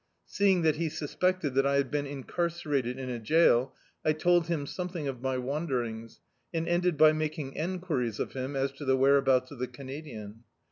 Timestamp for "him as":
8.33-8.71